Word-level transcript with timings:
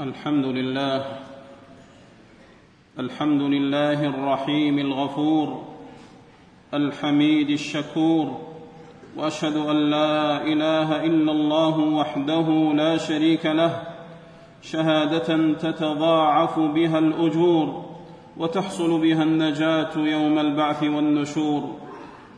الحمد 0.00 0.44
لله. 0.44 1.04
الحمد 2.98 3.42
لله 3.42 4.04
الرحيم 4.06 4.78
الغفور 4.78 5.62
الحميد 6.74 7.50
الشكور 7.50 8.40
وأشهد 9.16 9.56
أن 9.56 9.76
لا 9.90 10.42
إله 10.42 11.04
إلا 11.04 11.32
الله 11.32 11.78
وحده 11.78 12.72
لا 12.74 12.96
شريك 12.96 13.46
له 13.46 13.82
شهادة 14.62 15.52
تتضاعف 15.52 16.58
بها 16.58 16.98
الأجور 16.98 17.84
وتحصل 18.36 19.00
بها 19.00 19.22
النجاة 19.22 19.96
يوم 19.96 20.38
البعث 20.38 20.82
والنشور 20.82 21.62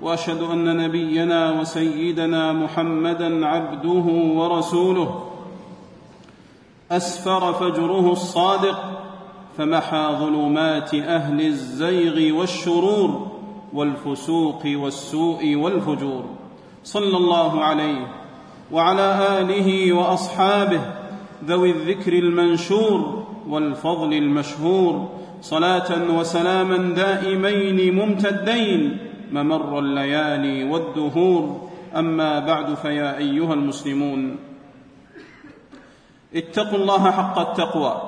وأشهد 0.03 0.43
أن 0.43 0.77
نبينا 0.77 1.61
وسيدنا 1.61 2.53
محمدا 2.53 3.47
عبده 3.47 4.07
ورسوله 4.39 5.28
أسفر 6.91 7.53
فجره 7.53 8.13
الصادق 8.13 8.79
فمحى 9.59 10.17
ظلمات 10.21 10.95
أهل 10.95 11.41
الزيغ 11.41 12.39
والشرور 12.39 13.31
والفسوق 13.73 14.63
والسوء 14.67 15.57
والفجور. 15.57 16.25
صلى 16.85 17.17
الله 17.17 17.65
عليه 17.65 18.07
وعلى 18.73 19.39
آله 19.41 19.93
وأصحابه 19.93 20.81
ذوي 21.45 21.71
الذكر 21.71 22.13
المنشور 22.13 23.25
والفضل 23.49 24.13
المشهور. 24.13 25.09
صلاة 25.41 26.19
وسلاما 26.19 26.95
دائمين 26.95 27.95
ممتدين 27.95 28.99
ممر 29.33 29.79
الليالي 29.79 30.65
والدهور. 30.65 31.69
أما 31.97 32.39
بعد 32.39 32.75
فيا 32.75 33.19
أيها 33.19 33.55
المسلمون 33.55 34.37
اتقوا 36.35 36.79
الله 36.79 37.11
حق 37.11 37.39
التقوى. 37.39 38.03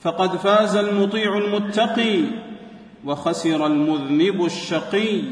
فقد 0.00 0.36
فاز 0.36 0.76
المطيع 0.76 1.38
المتقي 1.38 2.20
وخسر 3.04 3.66
المذنب 3.66 4.44
الشقي 4.44 5.22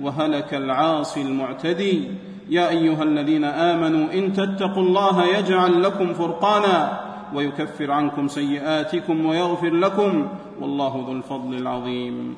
وهلك 0.00 0.54
العاصي 0.54 1.22
المعتدي. 1.22 2.10
يا 2.48 2.68
أيها 2.68 3.02
الذين 3.02 3.44
آمنوا 3.44 4.12
إن 4.12 4.32
تتقوا 4.32 4.82
الله 4.82 5.24
يجعل 5.24 5.82
لكم 5.82 6.14
فرقانا 6.14 7.00
ويكفر 7.34 7.90
عنكم 7.90 8.28
سيئاتكم 8.28 9.26
ويغفر 9.26 9.74
لكم 9.74 10.28
والله 10.60 11.04
ذو 11.06 11.12
الفضل 11.12 11.54
العظيم. 11.54 12.36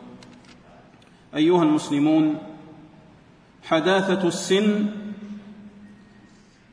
أيها 1.36 1.62
المسلمون 1.62 2.34
حداثة 3.64 4.28
السن 4.28 4.86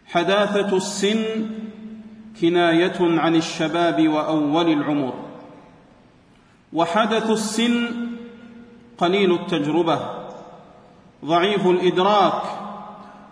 حداثة 0.08 0.78
السن 0.78 1.26
كناية 2.42 2.98
عن 3.00 3.36
الشباب 3.36 4.08
وأول 4.08 4.70
العمر. 4.70 5.14
وحدث 6.74 7.30
السن 7.30 7.88
قليل 8.98 9.34
التجربة. 9.34 10.00
ضعيف 11.26 11.68
الإدراك. 11.68 12.42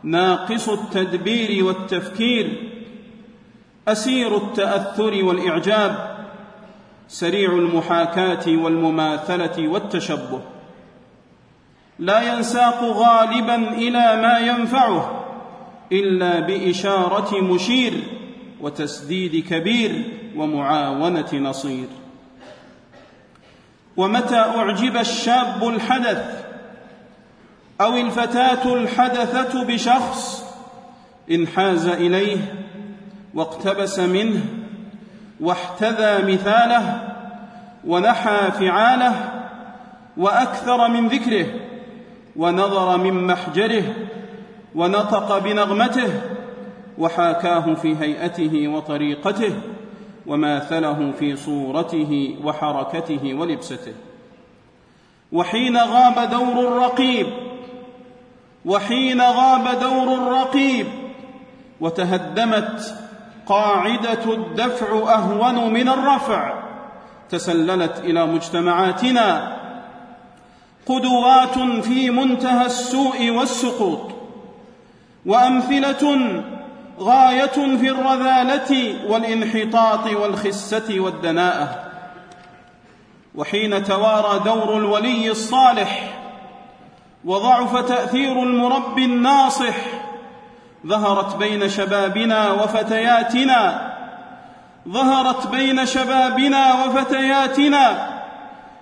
ناقص 0.03 0.69
التدبير 0.69 1.65
والتفكير. 1.65 2.71
أسير 3.87 4.37
التأثر 4.37 5.23
والإعجاب. 5.25 6.17
سريع 7.07 7.51
المحاكاة 7.51 8.47
والمماثلة 8.47 9.67
والتشبه. 9.67 10.41
لا 11.99 12.33
ينساق 12.33 12.83
غالبا 12.83 13.55
إلى 13.55 14.21
ما 14.21 14.39
ينفعه 14.39 15.25
إلا 15.91 16.39
بإشارة 16.39 17.41
مشير. 17.41 18.20
وتسديد 18.61 19.47
كبير 19.47 20.03
ومعاونة 20.35 21.33
نصير. 21.33 21.87
ومتى 23.97 24.35
أعجب 24.35 24.97
الشاب 24.97 25.67
الحدث 25.67 26.45
أو 27.81 27.97
الفتاة 27.97 28.73
الحدثة 28.73 29.63
بشخص 29.63 30.43
انحاز 31.31 31.87
إليه 31.87 32.37
واقتبس 33.33 33.99
منه 33.99 34.41
واحتذى 35.39 36.33
مثاله 36.33 37.07
ونحى 37.87 38.51
فعاله 38.51 39.41
وأكثر 40.17 40.87
من 40.87 41.07
ذكره 41.07 41.45
ونظر 42.35 42.97
من 42.97 43.27
محجره 43.27 43.83
ونطق 44.75 45.37
بنغمته 45.37 46.21
وحاكاه 46.97 47.73
في 47.73 47.95
هيئته 47.95 48.67
وطريقته 48.67 49.53
وماثله 50.27 51.11
في 51.19 51.35
صورته 51.35 52.37
وحركته 52.43 53.33
ولبسته. 53.33 53.93
وحين 55.31 55.77
غاب 55.77 56.29
دور 56.29 56.67
الرقيب 56.67 57.27
وحين 58.65 59.21
غاب 59.21 59.79
دور 59.79 60.13
الرقيب 60.13 60.87
وتهدمت 61.81 62.95
قاعدة 63.45 64.33
الدفع 64.33 65.13
أهون 65.15 65.73
من 65.73 65.89
الرفع 65.89 66.63
تسللت 67.29 67.99
إلى 67.99 68.25
مجتمعاتنا. 68.27 69.57
قدوات 70.85 71.83
في 71.83 72.09
منتهى 72.09 72.65
السوء 72.65 73.29
والسقوط 73.29 74.11
وأمثلة 75.25 76.15
غاية 77.01 77.77
في 77.77 77.89
الرذالة 77.89 78.95
والانحطاط 79.07 80.07
والخسة 80.07 80.99
والدناءة. 80.99 81.83
وحين 83.35 83.83
توارى 83.83 84.39
دور 84.39 84.77
الولي 84.77 85.31
الصالح 85.31 86.17
وضعف 87.25 87.77
تأثير 87.77 88.43
المربي 88.43 89.05
الناصح 89.05 89.75
ظهرت 90.87 91.35
بين 91.35 91.69
شبابنا 91.69 92.51
وفتياتنا 92.51 93.91
ظهرت 94.89 95.47
بين 95.47 95.85
شبابنا 95.85 96.73
وفتياتنا 96.73 98.09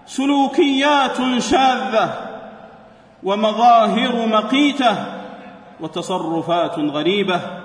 سلوكيات 0.05 1.17
شاذة 1.37 2.13
ومظاهر 3.23 4.25
مقيتة 4.27 4.95
وتصرفات 5.79 6.79
غريبة. 6.79 7.58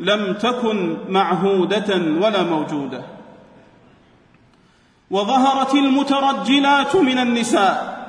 لم 0.00 0.32
تكن 0.34 0.96
معهودة 1.08 1.94
ولا 2.20 2.42
موجودة. 2.42 3.02
وظهرت 5.10 5.74
المترجلات 5.74 6.96
من 6.96 7.18
النساء. 7.18 8.04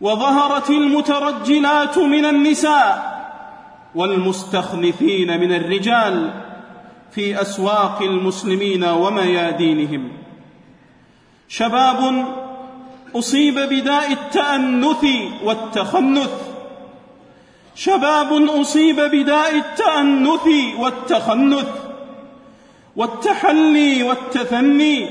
وظهرت 0.00 0.70
المترجلات 0.70 1.98
من 1.98 2.24
النساء. 2.24 3.16
والمستخلفين 3.94 5.40
من 5.40 5.52
الرجال 5.52 6.42
في 7.10 7.40
أسواق 7.40 8.02
المسلمين 8.02 8.84
وميادينهم. 8.84 10.12
شباب 11.48 12.24
أصيب 13.16 13.54
بداء 13.54 14.12
التأنث 14.12 15.04
والتخنث. 15.44 16.45
شباب 17.76 18.32
أصيب 18.32 19.00
بداء 19.00 19.54
التأنث 19.56 20.48
والتخنث 20.78 21.68
والتحلي 22.96 24.02
والتثني 24.02 25.10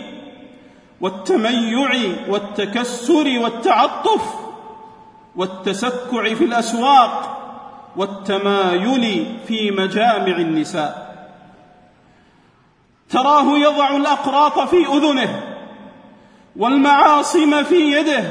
والتميع 1.02 1.90
والتكسر 2.28 3.40
والتعطف 3.40 4.34
والتسكع 5.36 6.34
في 6.34 6.44
الأسواق 6.44 7.32
والتمايل 7.96 9.26
في 9.48 9.72
مجامع 9.72 10.38
النساء. 10.38 11.16
تراه 13.10 13.58
يضع 13.58 13.96
الأقراط 13.96 14.60
في 14.60 14.86
أذنه 14.86 15.44
والمعاصم 16.56 17.64
في 17.64 17.92
يده 17.92 18.24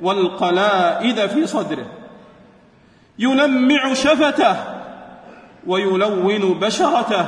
والقلائد 0.00 1.26
في 1.26 1.46
صدره. 1.46 1.99
يلمع 3.18 3.94
شفته 3.94 4.56
ويلون 5.66 6.58
بشرته 6.58 7.26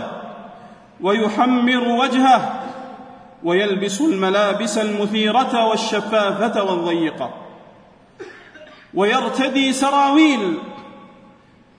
ويحمر 1.01 1.89
وجهه 1.89 2.63
ويلبس 3.45 4.01
الملابس 4.01 4.79
المثيرة 4.79 5.67
والشفافة 5.67 6.63
والضيقة 6.65 7.31
ويرتدي 8.95 9.73
سراويل 9.73 10.59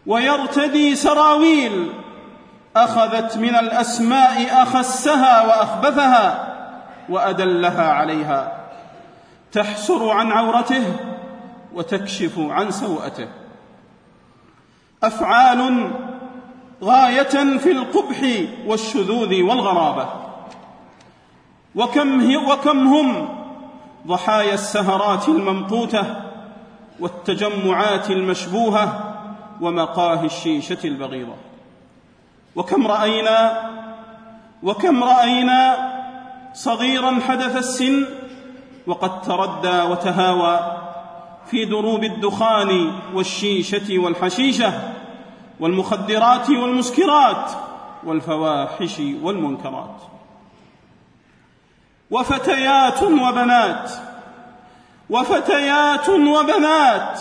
ويرتدي 0.08 0.96
سراويل 0.96 1.90
أخذت 2.76 3.38
من 3.38 3.56
الأسماء 3.56 4.64
أخسها 4.64 5.42
وأخبثها 5.48 6.54
وأدلها 7.10 7.92
عليها 7.92 8.58
تحسر 9.52 10.10
عن 10.10 10.32
عورته 10.32 10.84
وتكشف 11.74 12.40
عن 12.40 12.72
سوءته 12.72 13.28
أفعال 15.04 15.92
غاية 16.84 17.58
في 17.58 17.72
القبح 17.72 18.18
والشذوذ 18.66 19.42
والغرابة. 19.42 20.10
وكم, 21.76 22.36
وكم 22.36 22.88
هم 22.88 23.30
ضحايا 24.08 24.54
السهرات 24.54 25.30
الممقوته 25.30 26.06
والتجمعات 27.00 28.12
المشبوهة 28.12 29.16
ومقاهي 29.62 30.26
الشيشة 30.26 30.78
البغيضة. 30.86 31.36
وكم 32.56 32.88
راينا 32.88 33.70
وكم 34.64 35.04
رأينا 35.04 35.94
صغيرا 36.54 37.20
حدث 37.28 37.58
السن 37.58 38.06
وقد 38.88 39.22
تردى 39.22 39.82
وتهاوى 39.82 40.83
في 41.52 41.66
دروب 41.66 42.04
الدخان 42.04 42.92
والشيشة 43.14 44.00
والحشيشة 44.00 44.74
والمخدرات 45.60 46.50
والمسكرات 46.50 47.52
والفواحش 48.04 49.00
والمنكرات. 49.22 49.96
وفتيات 52.12 53.04
وبنات 53.04 53.92
وفتيات 55.10 56.10
وبنات 56.10 57.20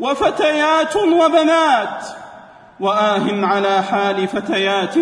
وفتيات 0.00 0.96
وبنات 0.96 2.06
واه 2.80 3.46
على 3.46 3.82
حال 3.82 4.28
فتيات 4.28 4.94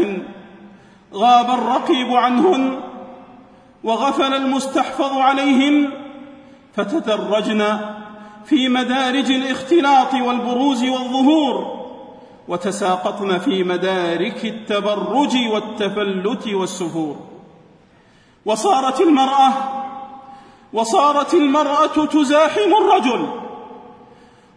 غاب 1.15 1.51
الرقيب 1.51 2.13
عنهن 2.13 2.81
وغفل 3.85 4.35
المستحفظ 4.35 5.19
عليهن 5.19 5.91
فتدرجن 6.75 7.79
في 8.49 8.69
مدارج 8.69 9.31
الاختلاط 9.31 10.15
والبروز 10.15 10.85
والظهور 10.85 11.79
وتساقطن 12.49 13.39
في 13.39 13.65
مدارك 13.65 14.45
التبرج 14.45 15.37
والتفلت 15.53 16.47
والسفور. 16.47 17.17
وصارت 18.47 19.01
المرأة 19.01 19.53
وصارت 20.73 21.35
المرأة 21.35 22.07
تزاحم 22.07 22.75
الرجل 22.83 23.29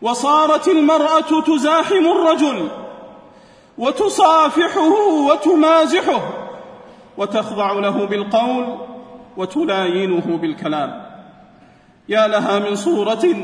وصارت 0.01 0.67
المرأة 0.67 1.41
تزاحم 1.41 2.05
الرجل 2.05 2.67
وتصافحه 3.77 4.93
وتمازحه 5.29 6.21
وتخضع 7.17 7.71
له 7.71 8.05
بالقول 8.05 8.77
وتلاينه 9.37 10.37
بالكلام. 10.37 11.05
يا 12.09 12.27
لها 12.27 12.59
من 12.59 12.75
صورة 12.75 13.35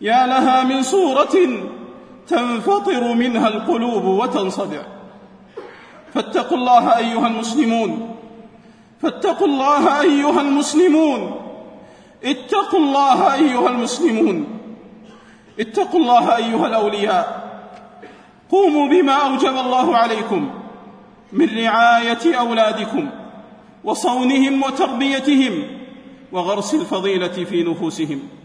يا 0.00 0.26
لها 0.26 0.64
من 0.64 0.82
صورة 0.82 1.36
تنفطر 2.28 3.14
منها 3.14 3.48
القلوب 3.48 4.04
وتنصدع. 4.04 4.82
فاتقوا 6.14 6.56
الله 6.56 6.96
أيها 6.98 7.26
المسلمون. 7.26 8.16
فاتقوا 9.02 9.46
الله 9.46 10.00
أيها 10.00 10.40
المسلمون. 10.40 11.34
اتقوا 12.24 12.78
الله 12.78 13.34
أيها 13.34 13.68
المسلمون. 13.68 14.46
اتقوا 15.60 16.00
الله 16.00 16.36
أيها 16.36 16.66
الأولياء. 16.66 17.50
قوموا 18.50 18.88
بما 18.88 19.12
أوجب 19.12 19.56
الله 19.58 19.96
عليكم 19.96 20.50
من 21.32 21.58
رعاية 21.58 22.34
أولادكم 22.34 23.10
وصونهم 23.84 24.62
وتربيتهم 24.62 25.62
وغرس 26.32 26.74
الفضيلة 26.74 27.44
في 27.44 27.62
نفوسهم. 27.62 28.39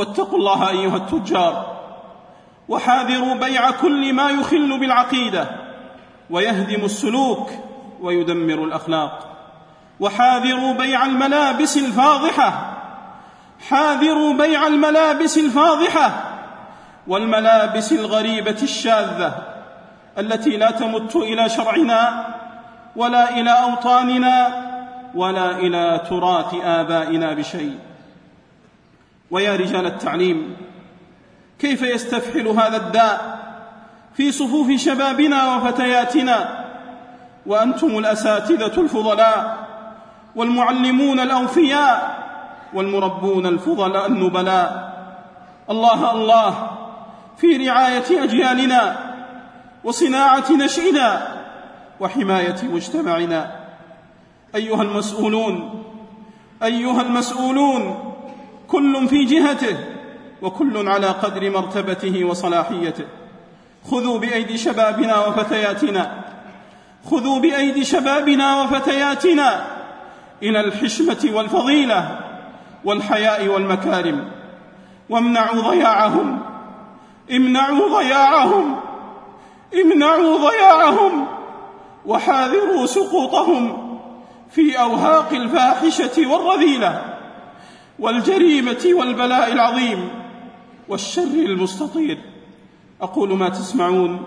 واتقوا 0.00 0.38
الله 0.38 0.68
أيها 0.70 0.96
التجار 0.96 1.80
وحاذروا 2.68 3.34
بيع 3.34 3.70
كل 3.70 4.12
ما 4.12 4.30
يخل 4.30 4.80
بالعقيدة 4.80 5.46
ويهدم 6.30 6.84
السلوك 6.84 7.50
ويدمر 8.00 8.64
الأخلاق 8.64 9.26
وحاذروا 10.00 10.72
بيع 10.72 11.06
الملابس 11.06 11.76
الفاضحة 11.76 12.76
حاذروا 13.68 14.32
بيع 14.32 14.66
الملابس 14.66 15.38
الفاضحة 15.38 16.24
والملابس 17.06 17.92
الغريبة 17.92 18.56
الشاذة 18.62 19.34
التي 20.18 20.56
لا 20.56 20.70
تمت 20.70 21.16
إلى 21.16 21.48
شرعنا 21.48 22.26
ولا 22.96 23.30
إلى 23.30 23.50
أوطاننا 23.50 24.66
ولا 25.14 25.50
إلى 25.50 26.00
تراث 26.10 26.54
آبائنا 26.64 27.32
بشيء. 27.32 27.89
ويا 29.30 29.56
رجال 29.56 29.86
التعليم 29.86 30.56
كيف 31.58 31.82
يستفحل 31.82 32.48
هذا 32.48 32.76
الداء 32.76 33.40
في 34.14 34.32
صفوف 34.32 34.70
شبابنا 34.70 35.56
وفتياتنا؟ 35.56 36.64
وأنتم 37.46 37.98
الأساتذة 37.98 38.80
الفضلاء 38.80 39.66
والمعلمون 40.36 41.20
الأوفياء 41.20 42.18
والمربون 42.74 43.46
الفضلاء 43.46 44.06
النبلاء. 44.06 44.90
الله 45.70 46.12
الله 46.12 46.70
في 47.38 47.68
رعاية 47.68 48.24
أجيالنا 48.24 48.96
وصناعة 49.84 50.52
نشئنا 50.52 51.36
وحماية 52.00 52.56
مجتمعنا. 52.62 53.56
أيها 54.54 54.82
المسؤولون 54.82 55.84
أيها 56.62 57.02
المسؤولون 57.02 58.09
كل 58.70 59.08
في 59.08 59.24
جهته 59.24 59.76
وكل 60.42 60.88
على 60.88 61.06
قدر 61.06 61.50
مرتبته 61.50 62.24
وصلاحيته. 62.24 63.04
خذوا 63.90 64.18
بأيدي 64.18 64.58
شبابنا 64.58 65.26
وفتياتنا. 65.26 66.24
خذوا 67.10 67.38
بأيدي 67.38 67.84
شبابنا 67.84 68.62
وفتياتنا. 68.62 69.66
إلى 70.42 70.60
الحشمة 70.60 71.30
والفضيلة 71.34 72.18
والحياء 72.84 73.48
والمكارم. 73.48 74.30
وامنعوا 75.08 75.62
ضياعهم. 75.62 76.38
امنعوا 77.32 78.00
ضياعهم. 78.00 78.76
امنعوا 79.74 80.50
ضياعهم. 80.50 81.26
وحاذروا 82.06 82.86
سقوطهم 82.86 83.90
في 84.50 84.80
أوهاق 84.80 85.32
الفاحشة 85.32 86.26
والرذيلة. 86.26 87.09
والجريمة 88.00 88.86
والبلاء 88.98 89.52
العظيم 89.52 90.08
والشر 90.88 91.22
المستطير. 91.22 92.18
أقول 93.00 93.36
ما 93.36 93.48
تسمعون 93.48 94.24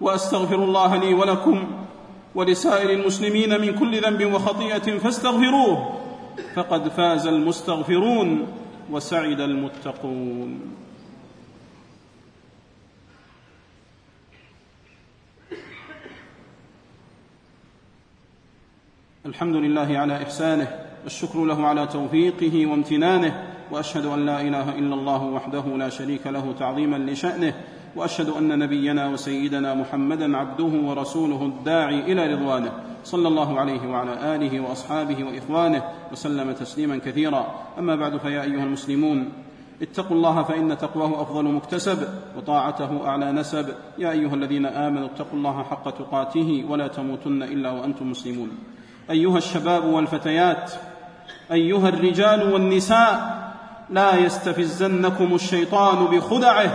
وأستغفر 0.00 0.64
الله 0.64 0.96
لي 0.96 1.14
ولكم 1.14 1.70
ولسائر 2.34 2.90
المسلمين 2.90 3.60
من 3.60 3.78
كل 3.78 4.00
ذنب 4.00 4.32
وخطيئة 4.32 4.98
فاستغفروه 4.98 6.00
فقد 6.54 6.88
فاز 6.88 7.26
المستغفرون 7.26 8.46
وسعد 8.90 9.40
المتقون. 9.40 10.60
الحمد 19.26 19.56
لله 19.56 19.98
على 19.98 20.22
إحسانه 20.22 20.87
والشكر 21.04 21.44
له 21.44 21.66
على 21.66 21.86
توفيقه 21.86 22.66
وامتنانه 22.66 23.42
وأشهد 23.70 24.06
أن 24.06 24.26
لا 24.26 24.40
إله 24.40 24.78
إلا 24.78 24.94
الله 24.94 25.22
وحده 25.22 25.64
لا 25.76 25.88
شريك 25.88 26.26
له 26.26 26.54
تعظيما 26.58 26.96
لشأنه 26.96 27.54
وأشهد 27.96 28.28
أن 28.28 28.58
نبينا 28.58 29.08
وسيدنا 29.08 29.74
محمدا 29.74 30.36
عبده 30.36 30.64
ورسوله 30.88 31.42
الداعي 31.42 32.12
إلى 32.12 32.34
رضوانه 32.34 32.72
صلى 33.04 33.28
الله 33.28 33.60
عليه 33.60 33.88
وعلى 33.88 34.34
آله 34.34 34.60
وأصحابه 34.60 35.24
وإخوانه 35.24 35.82
وسلم 36.12 36.52
تسليما 36.52 36.98
كثيرا. 36.98 37.54
أما 37.78 37.96
بعد 37.96 38.16
فيا 38.16 38.42
أيها 38.42 38.64
المسلمون 38.64 39.28
اتقوا 39.82 40.16
الله 40.16 40.42
فإن 40.42 40.78
تقواه 40.78 41.22
أفضل 41.22 41.44
مكتسب 41.44 42.08
وطاعته 42.36 43.06
أعلى 43.06 43.32
نسب. 43.32 43.66
يا 43.98 44.10
أيها 44.10 44.34
الذين 44.34 44.66
آمنوا 44.66 45.06
اتقوا 45.06 45.38
الله 45.38 45.62
حق 45.62 45.90
تقاته 45.90 46.64
ولا 46.68 46.88
تموتن 46.88 47.42
إلا 47.42 47.70
وأنتم 47.70 48.10
مسلمون. 48.10 48.50
أيها 49.10 49.38
الشباب 49.38 49.84
والفتيات 49.84 50.72
أيها 51.52 51.88
الرجال 51.88 52.52
والنساء 52.52 53.38
لا 53.90 54.16
يستفزنكم 54.16 55.34
الشيطان 55.34 56.04
بخدعه 56.06 56.70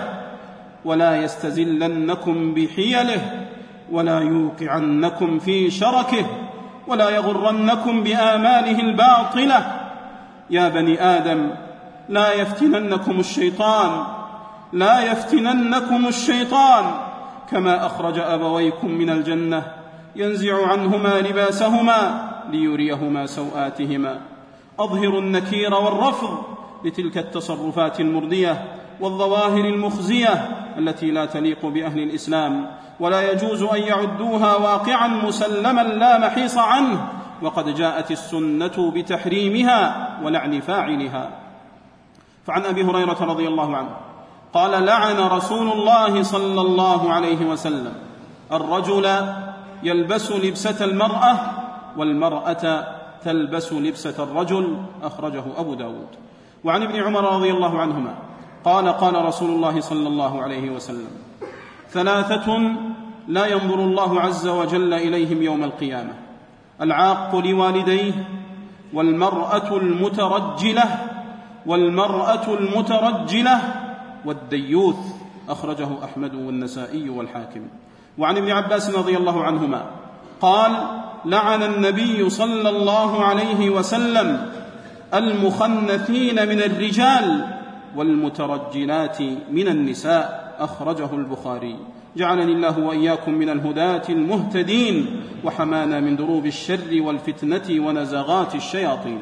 ولا 0.86 1.16
يستزلنكم 1.16 2.54
بحيله 2.54 3.48
ولا 3.92 4.20
يوقعنكم 4.20 5.40
في 5.40 5.72
شركه 5.72 6.26
ولا 6.88 7.10
يغرنكم 7.10 8.04
باماله 8.04 8.80
الباطلة. 8.80 9.80
يا 10.50 10.70
بني 10.70 11.02
آدم 11.02 11.50
لا 12.10 12.34
يفتننكم 12.34 13.20
الشيطان 13.20 14.04
لا 14.74 15.12
يفتننكم 15.12 16.08
الشيطان 16.08 16.86
كما 17.52 17.86
أخرج 17.86 18.20
أبويكم 18.20 18.92
من 18.92 19.10
الجنة 19.10 19.64
ينزع 20.16 20.68
عنهما 20.68 21.20
لباسهما 21.20 22.30
ليريهما 22.52 23.26
سوآتهما. 23.26 24.33
اظهروا 24.80 25.22
النكير 25.22 25.74
والرفض 25.74 26.44
لتلك 26.86 27.18
التصرفات 27.18 28.00
المرديه 28.00 28.64
والظواهر 29.00 29.66
المخزية 29.66 30.48
التي 30.78 31.12
لا 31.12 31.26
تليق 31.26 31.66
بأهل 31.66 32.00
الإسلام 32.00 32.68
ولا 33.00 33.32
يجوز 33.32 33.64
أن 33.64 33.82
يعدوها 33.82 34.56
واقعا 34.56 35.08
مسلما 35.08 35.82
لا 35.84 36.18
محيص 36.18 36.58
عنه 36.58 37.08
وقد 37.42 37.76
جاءت 37.76 38.12
السنة 38.12 38.92
بتحريمها 38.96 40.10
ولعن 40.24 40.60
فاعلها. 40.60 41.30
فعن 42.48 42.66
أبي 42.66 42.84
هريرة 42.84 43.18
رضي 43.22 43.48
الله 43.48 43.78
عنه 43.78 43.90
قال 44.54 44.86
لعن 44.86 45.18
رسول 45.18 45.72
الله 45.72 46.24
صلى 46.24 46.62
الله 46.62 47.14
عليه 47.14 47.46
وسلم 47.46 47.94
الرجل 48.52 49.26
يلبس 49.84 50.32
لبسة 50.32 50.86
المرأة 50.86 51.40
والمرأة 51.98 52.88
تلبس 53.26 53.74
لبسة 53.74 54.24
الرجل 54.24 54.78
أخرجه 55.04 55.44
أبو 55.58 55.74
داود. 55.74 56.08
وعن 56.64 56.82
ابن 56.84 56.96
عمر 56.96 57.36
رضي 57.36 57.52
الله 57.52 57.80
عنهما 57.80 58.16
قال 58.66 58.90
قال 58.90 59.26
رسول 59.26 59.50
الله 59.50 59.82
صلى 59.82 60.08
الله 60.08 60.42
عليه 60.42 60.70
وسلم 60.70 61.12
ثلاثة 61.90 62.76
لا 63.28 63.46
ينظر 63.46 63.80
الله 63.80 64.22
عز 64.22 64.48
وجل 64.48 64.94
إليهم 64.94 65.42
يوم 65.42 65.64
القيامة 65.64 66.14
العاق 66.82 67.36
لوالديه 67.36 68.14
والمرأة 68.94 69.78
المترجلة 69.78 70.84
والمرأة 71.66 72.54
المترجلة 72.54 73.62
والديوث 74.26 74.96
أخرجه 75.50 75.88
أحمد 76.04 76.36
والنسائي 76.36 77.10
والحاكم. 77.10 77.68
وعن 78.18 78.38
ابن 78.38 78.52
عباس 78.52 78.96
رضي 78.96 79.18
الله 79.18 79.44
عنهما 79.44 79.86
قال 80.42 80.72
لعن 81.26 81.64
النبي 81.64 82.30
صلى 82.30 82.70
الله 82.70 83.26
عليه 83.26 83.70
وسلم 83.70 84.52
المخنثين 85.14 86.48
من 86.48 86.60
الرجال 86.60 87.46
والمترجلات 87.96 89.22
من 89.52 89.68
النساء 89.68 90.56
أخرجه 90.60 91.14
البخاري. 91.14 91.76
جعلني 92.18 92.52
الله 92.54 92.80
وإياكم 92.80 93.32
من 93.34 93.50
الهداة 93.50 94.04
المهتدين 94.10 95.22
وحمانا 95.44 96.00
من 96.00 96.16
دروب 96.16 96.46
الشر 96.46 97.02
والفتنة 97.02 97.86
ونزغات 97.88 98.56
الشياطين. 98.56 99.20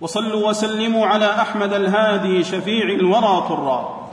وصلوا 0.00 0.48
وسلموا 0.48 1.06
على 1.06 1.26
أحمد 1.26 1.72
الهادي 1.72 2.44
شفيع 2.44 2.84
الورى 2.84 3.48
طرا 3.48 4.08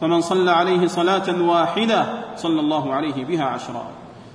فمن 0.00 0.20
صلى 0.20 0.50
عليه 0.50 0.86
صلاة 0.86 1.42
واحدة 1.42 2.06
صلى 2.36 2.60
الله 2.60 2.94
عليه 2.94 3.24
بها 3.24 3.44
عشرا 3.44 3.86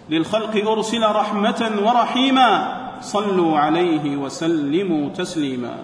للخلق 0.10 0.70
أرسل 0.72 1.04
رحمة 1.04 1.72
ورحيما. 1.86 2.82
صلوا 3.02 3.60
عليه 3.60 4.18
وسلموا 4.18 5.10
تسليما. 5.10 5.76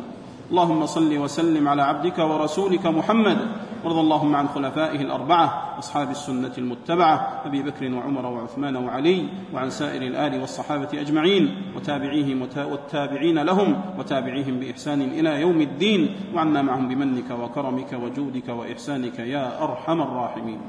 اللهم 0.52 0.86
صل 0.86 1.18
وسلم 1.18 1.68
على 1.68 1.84
عبدك 1.84 2.20
ورسولك 2.20 2.86
محمد 2.86 3.38
وارض 3.84 3.98
اللهم 3.98 4.36
عن 4.36 4.48
خلفائه 4.48 5.02
الأربعة 5.02 5.76
اصحاب 5.80 6.12
السنة 6.12 6.52
المتبعة 6.58 7.42
أبي 7.46 7.62
بكر 7.64 7.94
وعمر 7.94 8.26
وعثمان 8.26 8.76
وعلي 8.76 9.28
وعن 9.54 9.70
سائر 9.70 10.02
الآل 10.02 10.42
والصحابة 10.42 10.88
أجمعين 10.94 11.74
وتابعيهم 11.76 12.42
والتابعين 12.42 13.40
لهم 13.40 13.82
وتابعيهم 14.00 14.60
بإحسان 14.60 15.02
إلى 15.02 15.42
يوم 15.42 15.62
الدين 15.62 16.16
وعنا 16.36 16.62
معهم 16.62 16.88
بمنك 16.88 17.32
وكرمك 17.32 17.94
وجودك 17.94 18.50
وإحسانك 18.50 19.20
يا 19.20 19.64
أرحم 19.64 20.02
الراحمين. 20.02 20.60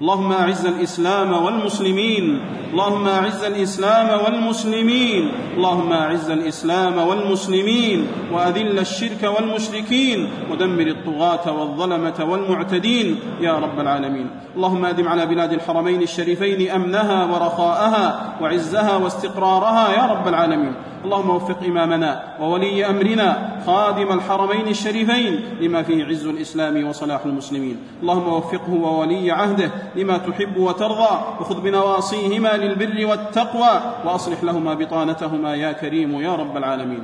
اللهم 0.00 0.32
أعز 0.32 0.66
الإسلام 0.66 1.32
والمسلمين. 1.32 2.40
اللهم 2.72 3.08
أعز 3.08 3.44
الإسلام 3.44 4.24
والمسلمين. 4.24 5.30
اللهم 5.56 5.92
أعز 5.92 6.30
الإسلام 6.30 6.98
والمسلمين. 6.98 8.06
وأذل 8.32 8.78
الشرك 8.78 9.22
والمشركين. 9.22 10.28
ودمر 10.52 10.86
الطغاة 10.86 11.52
والظلمة 11.52 12.24
والمعتدين. 12.30 13.20
يا 13.40 13.58
رب 13.58 13.80
العالمين. 13.80 14.30
اللهم 14.56 14.84
أدم 14.84 15.08
على 15.08 15.26
بلاد 15.26 15.52
الحرمين 15.52 16.02
الشريفين 16.02 16.70
أمنها 16.70 17.24
ورخاءها 17.24 18.36
وعزها 18.40 18.96
واستقرارها. 18.96 19.92
يا 19.92 20.06
رب 20.12 20.28
العالمين. 20.28 20.72
اللهم 21.06 21.30
وفق 21.30 21.62
إمامنا 21.62 22.22
وولي 22.40 22.86
أمرنا 22.86 23.62
خادم 23.66 24.12
الحرمين 24.12 24.68
الشريفين 24.68 25.40
لما 25.60 25.82
فيه 25.82 26.04
عز 26.04 26.26
الإسلام 26.26 26.86
وصلاح 26.86 27.24
المسلمين. 27.26 27.76
اللهم 28.02 28.28
وفقه 28.28 28.72
وولي 28.72 29.30
عهده 29.30 29.70
لما 29.96 30.18
تحب 30.18 30.56
وترضى 30.56 31.14
وخذ 31.40 31.60
بنواصيهما 31.60 32.56
للبر 32.56 33.06
والتقوى 33.06 33.74
وأصلح 34.04 34.44
لهما 34.44 34.74
بطانتهما 34.74 35.54
يا 35.54 35.72
كريم 35.72 36.20
يا 36.20 36.34
رب 36.34 36.56
العالمين. 36.56 37.02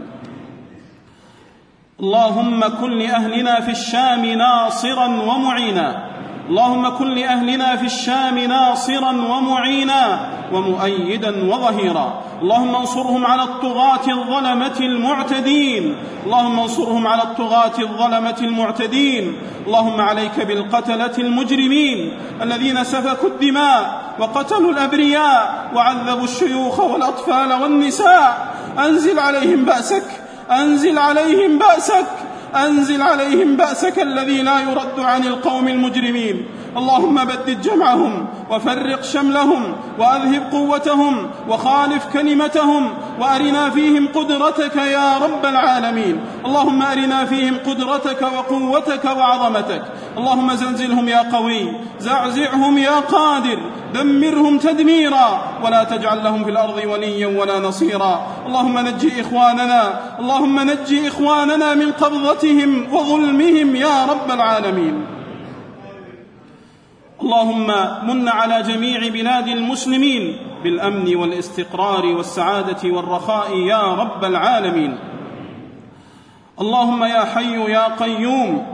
اللهم 2.01 2.61
كن 2.81 2.91
لأهلنا 2.99 3.61
في 3.61 3.71
الشام 3.71 4.27
ناصرا 4.27 5.07
ومعينا. 5.07 5.89
اللهم 6.49 6.99
كن 6.99 7.15
لأهلنا 7.15 7.77
في 7.77 7.87
الشام 7.87 8.39
ناصرا 8.39 9.11
ومعينا 9.11 10.21
ومؤيدا 10.53 11.55
وظهيرا. 11.55 12.23
اللهم 12.43 12.75
انصرهم 12.77 13.27
على 13.27 13.43
الطغاة 13.43 14.07
الظلمة 14.09 14.79
المعتدين. 14.81 15.97
اللهم 16.27 16.61
انصرهم 16.61 17.07
على 17.07 17.23
الطغاة 17.23 17.79
الظلمة 17.79 18.37
المعتدين. 18.41 19.37
اللهم 19.67 20.01
عليك 20.01 20.41
بالقتلة 20.41 21.19
المجرمين. 21.19 22.19
الذين 22.43 22.85
سفكوا 22.85 23.29
الدماء 23.29 24.03
وقتلوا 24.19 24.71
الأبرياء 24.71 25.71
وعذبوا 25.75 26.25
الشيوخ 26.25 26.81
والأطفال 26.81 27.53
والنساء. 27.53 28.55
أنزل 28.79 29.19
عليهم 29.19 29.65
بأسك. 29.65 30.05
أنزل 30.51 30.99
عليهم 30.99 31.59
بأسك. 31.59 32.07
أنزل 32.57 33.03
عليهم 33.03 33.57
بأسك 33.57 33.99
الذي 33.99 34.43
لا 34.43 34.61
يرد 34.61 35.01
عن 35.01 35.25
القوم 35.25 35.69
المجرمين. 35.69 36.47
اللهم 36.77 37.25
بدد 37.25 37.61
جمعهم 37.63 38.27
وفرق 38.51 39.03
شملهم 39.03 39.63
وأذهب 39.99 40.43
قوتهم 40.53 41.31
وخالف 41.49 42.07
كلمتهم 42.13 42.89
وأرنا 43.21 43.71
فيهم 43.71 44.09
قدرتك 44.15 44.77
يا 44.77 45.19
رب 45.19 45.47
العالمين. 45.47 46.21
اللهم 46.47 46.83
أرنا 46.83 47.25
فيهم 47.25 47.57
قدرتك 47.67 48.23
وقوتك 48.23 49.05
وعظمتك. 49.05 49.83
اللهم 50.19 50.55
زلزلهم 50.55 51.09
يا 51.09 51.23
قوي 51.33 51.73
زعزعهم 52.01 52.79
يا 52.79 53.01
قادر 53.01 53.59
دمرهم 53.95 54.59
تدميرا. 54.59 55.29
ولا 55.65 55.85
تجعل 55.85 56.25
لهم 56.25 56.45
في 56.45 56.51
الأرض 56.51 56.83
وليا 56.87 57.27
ولا 57.41 57.59
نصيرا. 57.59 58.27
اللهم 58.47 58.79
نجي 58.79 59.21
إخواننا 59.21 60.01
اللهم 60.21 60.61
نجي 60.61 61.09
إخواننا 61.09 61.75
من 61.75 61.93
قبضتهم 61.93 62.95
وظلمهم 62.95 63.77
يا 63.77 64.05
رب 64.05 64.31
العالمين. 64.31 65.22
اللهم 67.23 67.67
من 68.03 68.29
على 68.29 68.63
جميع 68.63 69.09
بلاد 69.09 69.49
المسلمين 69.49 70.37
بالأمن 70.65 71.17
والاستقرار 71.17 72.07
والسعادة 72.07 72.83
والرخاء 72.85 73.57
يا 73.57 73.95
رب 73.95 74.25
العالمين. 74.25 74.99
اللهم 76.61 77.05
يا 77.05 77.25
حي 77.25 77.73
يا 77.73 77.87
قيوم 77.97 78.67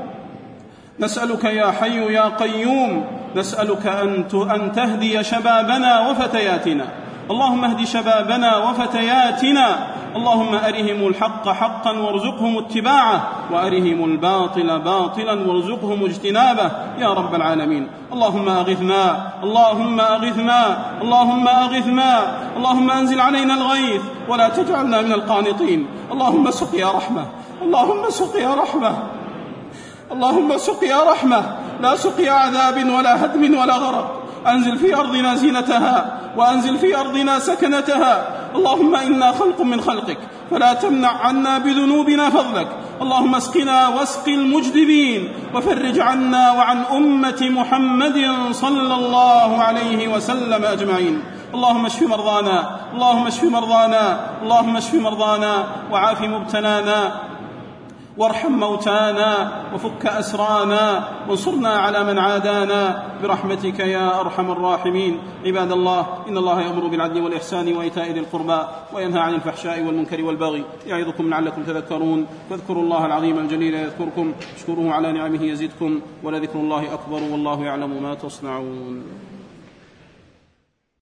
نسألك 1.00 1.45
يا 1.45 1.71
حي 1.71 2.12
يا 2.12 2.28
قيوم 2.28 3.05
نسألك 3.37 3.87
أن 3.87 4.73
تهدي 4.73 5.25
شبابنا 5.25 6.09
وفتياتنا. 6.09 6.87
اللهم 7.31 7.64
اهد 7.64 7.85
شبابنا 7.85 8.57
وفتياتنا. 8.57 9.87
اللهم 10.16 10.54
أرهم 10.54 11.06
الحق 11.08 11.48
حقا 11.48 11.98
وارزقهم 11.98 12.58
اتباعه 12.58 13.28
وأرهم 13.52 14.04
الباطل 14.04 14.78
باطلا 14.78 15.32
وارزقهم 15.48 16.04
اجتنابه. 16.04 16.70
يا 16.98 17.12
رب 17.12 17.34
العالمين 17.34 17.88
اللهم 18.12 18.48
أغثنا 18.48 19.32
اللهم 19.42 20.00
أغثنا 20.00 20.78
اللهم 21.02 21.48
أغثنا 21.48 22.12
اللهم 22.56 22.90
أنزل 22.90 23.20
علينا 23.20 23.54
الغيث 23.54 24.02
ولا 24.28 24.48
تجعلنا 24.48 25.02
من 25.02 25.12
القانطين. 25.12 25.86
اللهم 26.12 26.50
سقيا 26.50 26.92
رحمة 26.92 27.24
اللهم 27.62 28.10
سقيا 28.10 28.54
رحمة 28.54 28.92
اللهم 30.12 30.58
سقيا 30.58 31.10
رحمة. 31.12 31.42
لا 31.80 31.96
سقيا 31.96 32.32
عذاب 32.32 32.76
ولا 32.90 33.24
هدم 33.24 33.58
ولا 33.58 33.76
غرق. 33.76 34.17
أنزل 34.47 34.78
في 34.78 34.97
أرضنا 34.97 35.35
زينتها 35.35 36.21
وأنزل 36.37 36.78
في 36.78 36.97
أرضنا 36.97 37.38
سكنتها. 37.38 38.26
اللهم 38.54 38.95
إنا 38.97 39.33
خلق 39.33 39.61
من 39.61 39.80
خلقك 39.80 40.18
فلا 40.50 40.75
تمنع 40.75 41.09
عنا 41.09 41.59
بذنوبنا 41.59 42.30
فضلك. 42.30 42.68
اللهم 43.02 43.35
اسقنا 43.35 43.88
واسق 43.88 44.28
المجدبين 44.28 45.28
وفرج 45.54 46.00
عنا 46.00 46.52
وعن 46.52 46.83
أمة 46.92 47.40
محمد 47.40 48.18
صلى 48.52 48.95
الله 48.95 49.62
عليه 49.62 50.09
وسلم 50.09 50.64
أجمعين. 50.64 51.23
اللهم 51.54 51.87
اشف 51.87 52.02
مرضانا 52.02 52.59
اللهم 52.95 53.26
اشف 53.26 53.45
مرضانا 53.45 54.21
اللهم 54.42 54.76
اشف 54.76 54.95
مرضانا 54.95 55.64
وعاف 55.92 56.23
مبتلانا. 56.23 57.27
وارحم 58.18 58.52
موتانا 58.52 59.62
وفك 59.75 60.06
أسرانا 60.06 61.08
وانصرنا 61.28 61.68
على 61.68 62.04
من 62.04 62.18
عادانا 62.18 63.04
برحمتك 63.22 63.78
يا 63.80 64.20
أرحم 64.20 64.50
الراحمين. 64.50 65.18
عباد 65.46 65.72
الله 65.72 66.06
إن 66.28 66.37
الله 66.38 66.60
يأمر 66.60 66.87
بالعدل 66.87 67.20
والإحسان 67.20 67.76
وإيتاء 67.76 68.10
ذي 68.10 68.20
القربى 68.20 68.60
وينهى 68.92 69.20
عن 69.20 69.34
الفحشاء 69.34 69.82
والمنكر 69.82 70.25
والبغي 70.25 70.64
يعظكم 70.87 71.30
لعلكم 71.30 71.62
تذكرون. 71.62 72.26
فاذكروا 72.50 72.82
الله 72.82 73.06
العظيم 73.06 73.38
الجليل 73.38 73.75
يذكركم. 73.75 74.32
اشكروه 74.56 74.92
على 74.92 75.12
نعمه 75.12 75.42
يزدكم. 75.42 76.00
ولذكر 76.22 76.58
الله 76.58 76.94
أكبر 76.94 77.22
والله 77.32 77.64
يعلم 77.64 78.02
ما 78.02 78.14
تصنعون. 78.14 79.02